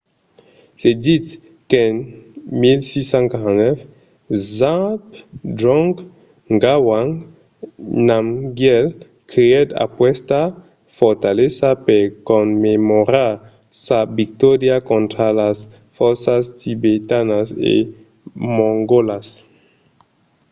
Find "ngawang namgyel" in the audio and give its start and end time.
6.55-8.85